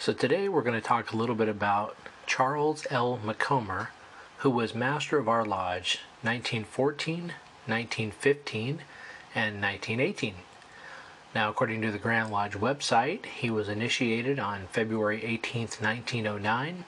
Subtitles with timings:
[0.00, 3.20] So, today we're going to talk a little bit about Charles L.
[3.22, 3.90] Macomber,
[4.38, 7.34] who was Master of our Lodge 1914,
[7.66, 8.80] 1915,
[9.34, 10.36] and 1918.
[11.34, 16.86] Now, according to the Grand Lodge website, he was initiated on February 18, 1909,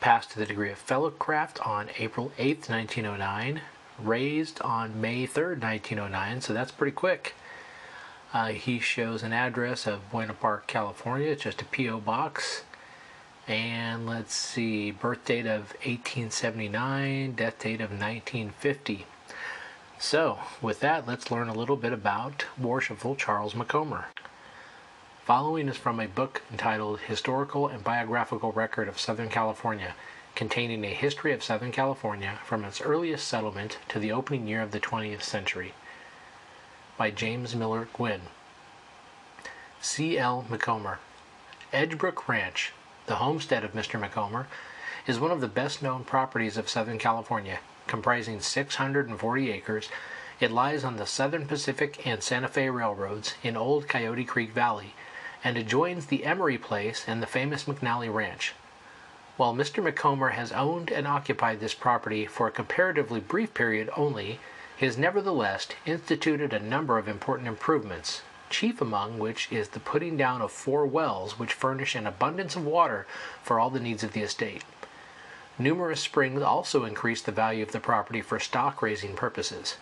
[0.00, 3.60] passed to the degree of Fellowcraft on April 8, 1909,
[4.02, 7.36] raised on May 3, 1909, so that's pretty quick.
[8.32, 11.30] Uh, he shows an address of Buena Park, California.
[11.30, 11.98] It's just a P.O.
[11.98, 12.62] box.
[13.48, 19.06] And let's see, birth date of 1879, death date of 1950.
[19.98, 24.06] So, with that, let's learn a little bit about Worshipful Charles Macomber.
[25.24, 29.94] Following is from a book entitled Historical and Biographical Record of Southern California,
[30.36, 34.70] containing a history of Southern California from its earliest settlement to the opening year of
[34.70, 35.74] the 20th century
[37.00, 38.20] by James Miller Guinn.
[39.80, 40.18] C.
[40.18, 40.44] L.
[40.50, 40.98] Macomber.
[41.72, 42.74] Edgebrook Ranch,
[43.06, 43.98] the homestead of Mr.
[43.98, 44.48] Macomber,
[45.06, 49.88] is one of the best known properties of Southern California, comprising 640 acres.
[50.40, 54.92] It lies on the Southern Pacific and Santa Fe Railroads in Old Coyote Creek Valley
[55.42, 58.52] and adjoins the Emery Place and the famous McNally Ranch.
[59.38, 59.82] While Mr.
[59.82, 64.38] Macomber has owned and occupied this property for a comparatively brief period only,
[64.80, 70.40] has nevertheless instituted a number of important improvements, chief among which is the putting down
[70.40, 73.06] of four wells which furnish an abundance of water
[73.42, 74.64] for all the needs of the estate.
[75.58, 79.76] Numerous springs also increase the value of the property for stock raising purposes.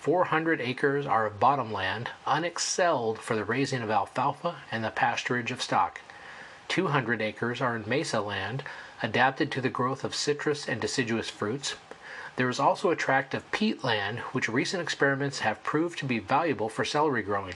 [0.00, 5.52] 400 acres are of bottom land, unexcelled for the raising of alfalfa and the pasturage
[5.52, 6.00] of stock.
[6.66, 8.64] 200 acres are in mesa land,
[9.00, 11.76] adapted to the growth of citrus and deciduous fruits.
[12.36, 16.18] There is also a tract of peat land which recent experiments have proved to be
[16.18, 17.54] valuable for celery growing.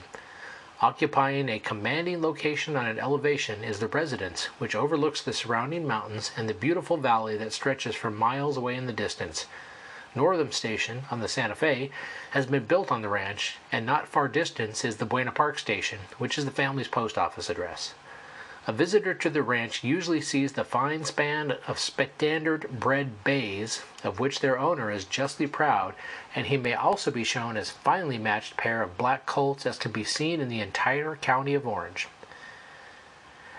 [0.81, 6.31] Occupying a commanding location on an elevation is the residence, which overlooks the surrounding mountains
[6.37, 9.47] and the beautiful valley that stretches for miles away in the distance.
[10.15, 11.91] Northam Station on the Santa Fe
[12.31, 15.99] has been built on the ranch, and not far distant is the Buena Park Station,
[16.17, 17.93] which is the family's post office address.
[18.69, 24.19] A visitor to the ranch usually sees the fine span of standard bred bays, of
[24.19, 25.95] which their owner is justly proud,
[26.35, 29.91] and he may also be shown as finely matched pair of black colts as can
[29.91, 32.09] be seen in the entire county of Orange.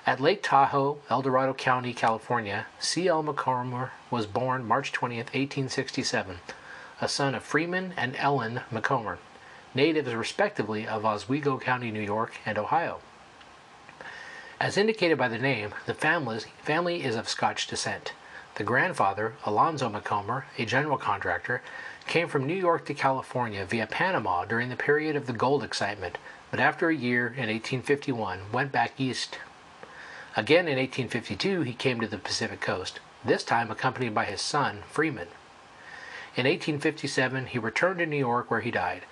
[0.07, 3.09] At Lake Tahoe, El Dorado County, California, C.
[3.09, 3.25] L.
[3.25, 6.39] Macomber was born March 20, 1867,
[7.01, 9.19] a son of Freeman and Ellen Macomber,
[9.75, 13.01] natives respectively of Oswego County, New York, and Ohio.
[14.61, 18.13] As indicated by the name, the family is of Scotch descent.
[18.57, 21.63] The grandfather, Alonzo Macomber, a general contractor,
[22.07, 26.19] came from New York to California via Panama during the period of the gold excitement,
[26.51, 29.39] but after a year in 1851 went back east.
[30.37, 34.83] Again in 1852 he came to the Pacific coast, this time accompanied by his son,
[34.91, 35.29] Freeman.
[36.37, 39.05] In 1857 he returned to New York where he died.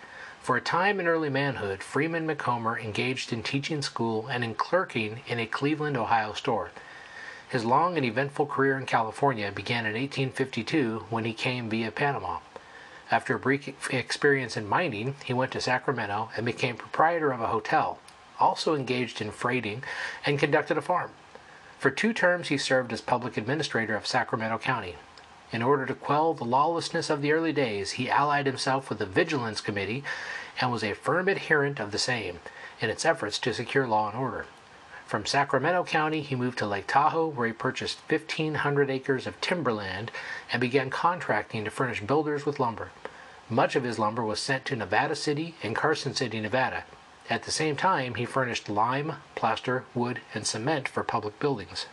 [0.49, 5.21] For a time in early manhood, Freeman Macomber engaged in teaching school and in clerking
[5.27, 6.71] in a Cleveland, Ohio store.
[7.51, 12.39] His long and eventful career in California began in 1852 when he came via Panama.
[13.11, 17.49] After a brief experience in mining, he went to Sacramento and became proprietor of a
[17.49, 17.99] hotel,
[18.41, 19.85] also engaged in freighting,
[20.25, 21.11] and conducted a farm.
[21.79, 24.95] For two terms, he served as public administrator of Sacramento County.
[25.51, 29.07] In order to quell the lawlessness of the early days, he allied himself with the
[29.07, 30.05] Vigilance Committee
[30.61, 32.41] and was a firm adherent of the same
[32.81, 34.45] in its efforts to secure law and order.
[35.07, 40.11] From Sacramento County, he moved to Lake Tahoe, where he purchased 1,500 acres of timberland
[40.53, 42.91] and began contracting to furnish builders with lumber.
[43.49, 46.85] Much of his lumber was sent to Nevada City and Carson City, Nevada.
[47.31, 51.87] At the same time, he furnished lime, plaster, wood, and cement for public buildings.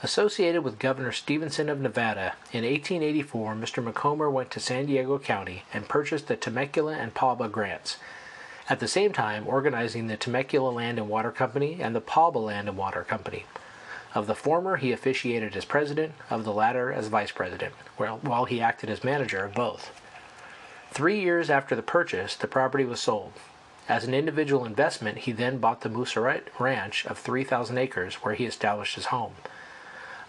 [0.00, 3.82] Associated with Governor Stevenson of Nevada, in 1884 Mr.
[3.82, 7.96] Macomber went to San Diego County and purchased the Temecula and Pauba grants,
[8.70, 12.68] at the same time organizing the Temecula Land and Water Company and the Pauba Land
[12.68, 13.44] and Water Company.
[14.14, 18.60] Of the former, he officiated as president, of the latter, as vice president, while he
[18.60, 19.90] acted as manager of both.
[20.92, 23.32] Three years after the purchase, the property was sold.
[23.88, 28.44] As an individual investment, he then bought the Monserate Ranch of 3,000 acres, where he
[28.44, 29.32] established his home.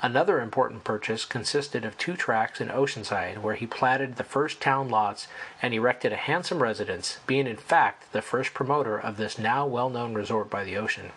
[0.02, 4.88] Another important purchase consisted of two tracts in Oceanside, where he platted the first town
[4.88, 5.28] lots
[5.62, 9.90] and erected a handsome residence, being in fact the first promoter of this now well
[9.90, 11.12] known resort by the ocean.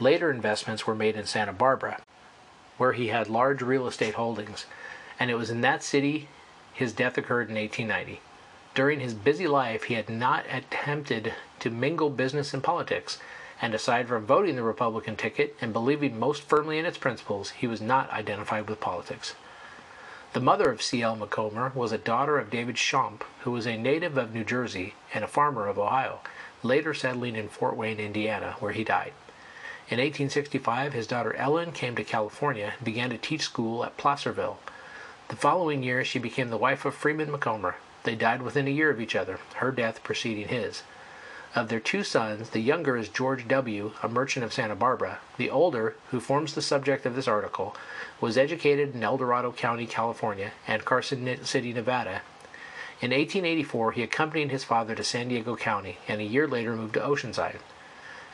[0.00, 2.00] Later investments were made in Santa Barbara,
[2.76, 4.66] where he had large real estate holdings,
[5.20, 6.28] and it was in that city
[6.74, 8.20] his death occurred in 1890.
[8.74, 13.18] During his busy life, he had not attempted to mingle business and politics,
[13.60, 17.66] and aside from voting the Republican ticket and believing most firmly in its principles, he
[17.66, 19.34] was not identified with politics.
[20.32, 21.16] The mother of C.L.
[21.16, 25.24] Macomber was a daughter of David Schomp, who was a native of New Jersey and
[25.24, 26.20] a farmer of Ohio,
[26.62, 29.12] later settling in Fort Wayne, Indiana, where he died.
[29.88, 34.58] In 1865, his daughter Ellen came to California and began to teach school at Placerville.
[35.28, 37.76] The following year, she became the wife of Freeman Macomber.
[38.02, 40.82] they died within a year of each other, her death preceding his.
[41.56, 45.20] Of their two sons, the younger is George W., a merchant of Santa Barbara.
[45.38, 47.74] The older, who forms the subject of this article,
[48.20, 52.20] was educated in El Dorado County, California, and Carson City, Nevada.
[53.00, 56.92] In 1884, he accompanied his father to San Diego County, and a year later moved
[56.94, 57.60] to Oceanside.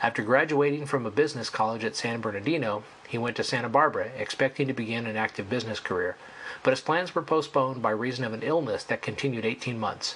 [0.01, 4.67] After graduating from a business college at San Bernardino, he went to Santa Barbara, expecting
[4.67, 6.17] to begin an active business career
[6.63, 10.15] but his plans were postponed by reason of an illness that continued 18 months.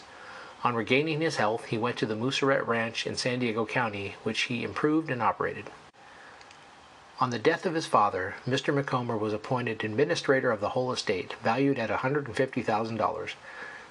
[0.64, 4.42] On regaining his health, he went to the Monserate Ranch in San Diego County, which
[4.44, 5.70] he improved and operated.
[7.20, 8.74] On the death of his father, Mr.
[8.74, 13.34] Macomber was appointed administrator of the whole estate, valued at $150,000.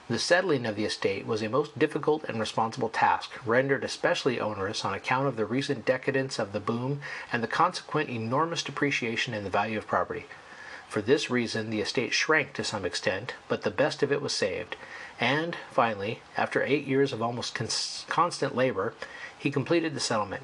[0.09, 4.85] The settling of the estate was a most difficult and responsible task, rendered especially onerous
[4.85, 7.01] on account of the recent decadence of the boom
[7.33, 10.27] and the consequent enormous depreciation in the value of property.
[10.89, 14.33] For this reason the estate shrank to some extent, but the best of it was
[14.33, 14.77] saved,
[15.21, 17.55] and, finally, after eight years of almost
[18.09, 18.95] constant labor,
[19.39, 20.43] he completed the settlement.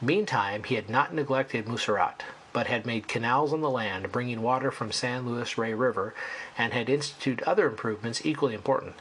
[0.00, 2.22] Meantime he had not neglected Monserate,
[2.52, 6.14] but had made canals on the land bringing water from San Luis Rey River,
[6.58, 8.96] and had instituted other improvements equally important.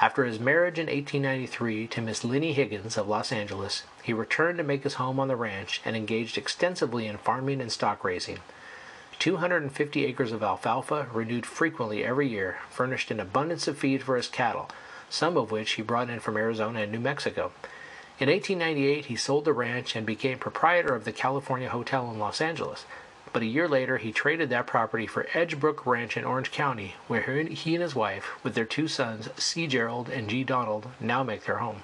[0.00, 4.64] After his marriage in 1893 to Miss Linnie Higgins of Los Angeles, he returned to
[4.64, 8.38] make his home on the ranch and engaged extensively in farming and stock raising.
[9.18, 14.28] 250 acres of alfalfa, renewed frequently every year, furnished an abundance of feed for his
[14.28, 14.70] cattle,
[15.10, 17.52] some of which he brought in from Arizona and New Mexico.
[18.20, 22.40] In 1898, he sold the ranch and became proprietor of the California Hotel in Los
[22.40, 22.84] Angeles.
[23.32, 27.22] But a year later, he traded that property for Edgebrook Ranch in Orange County, where
[27.22, 29.66] he and his wife, with their two sons, C.
[29.66, 30.44] Gerald and G.
[30.44, 31.82] Donald, now make their home.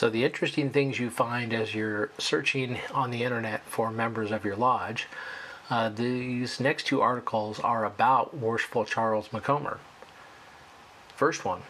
[0.00, 4.46] So, the interesting things you find as you're searching on the internet for members of
[4.46, 5.06] your lodge,
[5.68, 9.78] uh, these next two articles are about Worshipful Charles Macomber.
[11.14, 11.64] First one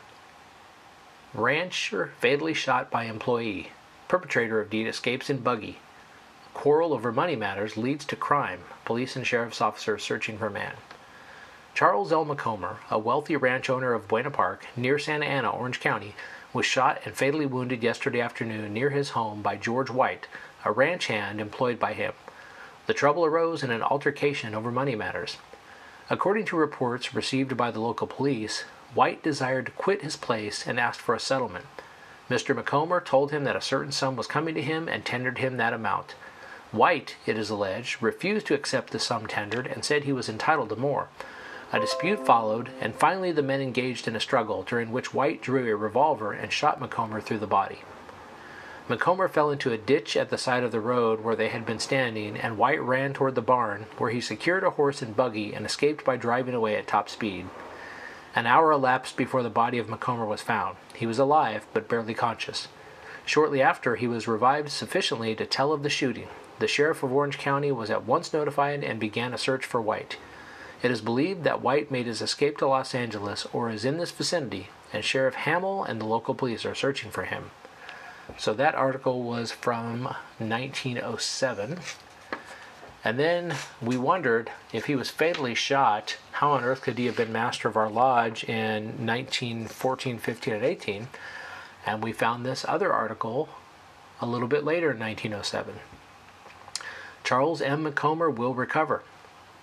[1.34, 3.72] Rancher fatally shot by employee.
[4.06, 5.80] Perpetrator of deed escapes in buggy.
[6.54, 8.60] Quarrel over money matters leads to crime.
[8.84, 10.74] Police and sheriff's officers searching for man.
[11.74, 12.24] Charles L.
[12.24, 16.14] Macomber, a wealthy ranch owner of Buena Park, near Santa Ana, Orange County,
[16.52, 20.26] was shot and fatally wounded yesterday afternoon near his home by George White,
[20.64, 22.12] a ranch hand employed by him.
[22.86, 25.36] The trouble arose in an altercation over money matters.
[26.08, 30.80] According to reports received by the local police, White desired to quit his place and
[30.80, 31.66] asked for a settlement.
[32.28, 32.54] Mr.
[32.54, 35.72] Macomber told him that a certain sum was coming to him and tendered him that
[35.72, 36.14] amount.
[36.72, 40.70] White, it is alleged, refused to accept the sum tendered and said he was entitled
[40.70, 41.08] to more.
[41.72, 45.70] A dispute followed, and finally the men engaged in a struggle, during which White drew
[45.70, 47.80] a revolver and shot Macomber through the body.
[48.88, 51.78] Macomber fell into a ditch at the side of the road where they had been
[51.78, 55.64] standing, and White ran toward the barn, where he secured a horse and buggy and
[55.64, 57.46] escaped by driving away at top speed.
[58.34, 60.76] An hour elapsed before the body of Macomber was found.
[60.94, 62.66] He was alive, but barely conscious.
[63.24, 66.26] Shortly after, he was revived sufficiently to tell of the shooting.
[66.58, 70.16] The sheriff of Orange County was at once notified and began a search for White.
[70.82, 74.10] It is believed that White made his escape to Los Angeles or is in this
[74.10, 77.50] vicinity, and Sheriff Hamill and the local police are searching for him.
[78.38, 80.04] So that article was from
[80.38, 81.78] 1907.
[83.02, 87.16] And then we wondered if he was fatally shot, how on earth could he have
[87.16, 91.08] been master of our lodge in 1914, 15, and 18?
[91.86, 93.48] And we found this other article
[94.20, 95.74] a little bit later in 1907.
[97.24, 97.82] Charles M.
[97.82, 99.02] Macomber will recover.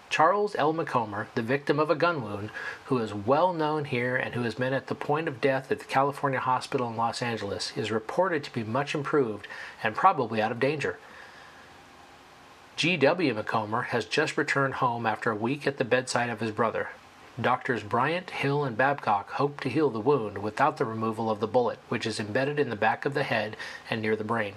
[0.09, 0.73] Charles L.
[0.73, 2.49] Macomber, the victim of a gun wound,
[2.85, 5.79] who is well known here and who has been at the point of death at
[5.79, 9.47] the California Hospital in Los Angeles, is reported to be much improved
[9.83, 10.97] and probably out of danger.
[12.77, 13.33] G.W.
[13.33, 16.89] Macomber has just returned home after a week at the bedside of his brother.
[17.39, 21.47] Doctors Bryant, Hill, and Babcock hope to heal the wound without the removal of the
[21.47, 23.57] bullet, which is embedded in the back of the head
[23.89, 24.53] and near the brain.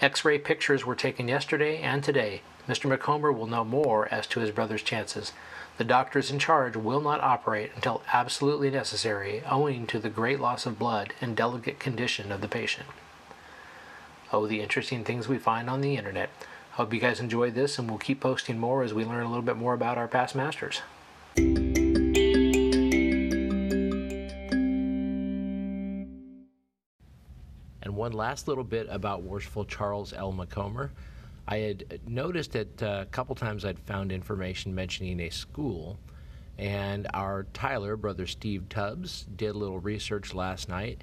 [0.00, 2.42] X ray pictures were taken yesterday and today.
[2.68, 2.88] Mr.
[2.88, 5.32] Macomber will know more as to his brother's chances.
[5.78, 10.66] The doctors in charge will not operate until absolutely necessary, owing to the great loss
[10.66, 12.86] of blood and delicate condition of the patient.
[14.32, 16.30] Oh, the interesting things we find on the internet.
[16.72, 19.42] Hope you guys enjoyed this, and we'll keep posting more as we learn a little
[19.42, 20.82] bit more about our past masters.
[27.82, 30.32] And one last little bit about Worshipful Charles L.
[30.32, 30.90] Macomber.
[31.48, 35.98] I had noticed that uh, a couple times I'd found information mentioning a school,
[36.58, 41.00] and our Tyler, brother Steve Tubbs, did a little research last night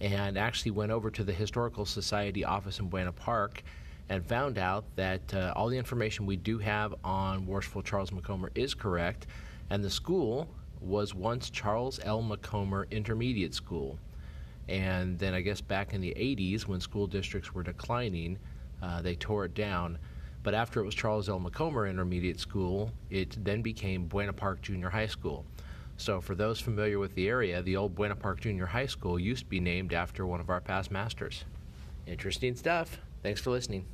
[0.00, 3.62] and actually went over to the Historical Society office in Buena Park
[4.08, 8.50] and found out that uh, all the information we do have on Worshipful Charles Macomber
[8.54, 9.26] is correct,
[9.70, 10.48] and the school
[10.80, 12.20] was once Charles L.
[12.20, 13.98] Macomber Intermediate School.
[14.68, 18.38] And then I guess back in the 80s, when school districts were declining,
[18.82, 19.98] uh, they tore it down.
[20.42, 21.38] But after it was Charles L.
[21.38, 25.44] Macomber Intermediate School, it then became Buena Park Junior High School.
[25.96, 29.44] So, for those familiar with the area, the old Buena Park Junior High School used
[29.44, 31.44] to be named after one of our past masters.
[32.06, 32.98] Interesting stuff.
[33.22, 33.86] Thanks for listening.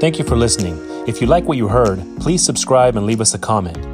[0.00, 0.78] Thank you for listening.
[1.08, 3.93] If you like what you heard, please subscribe and leave us a comment.